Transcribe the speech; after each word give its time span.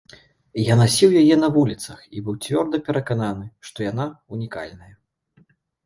Я 0.71 0.77
насіў 0.79 1.13
яе 1.21 1.35
на 1.43 1.49
вуліцах 1.59 1.99
і 2.17 2.25
быў 2.29 2.35
цвёрда 2.47 2.77
перакананы, 2.91 3.45
што 3.71 3.77
яна 3.91 4.11
ўнікальная. 4.35 4.93